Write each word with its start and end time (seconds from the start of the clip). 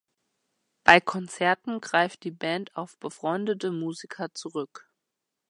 Bei 0.83 0.99
Konzerten 0.99 1.79
greift 1.79 2.23
die 2.23 2.31
Band 2.31 2.75
auf 2.75 2.97
befreundete 2.97 3.71
Musiker 3.71 4.33
zurück. 4.33 4.89